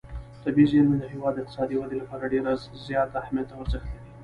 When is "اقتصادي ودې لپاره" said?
1.41-2.31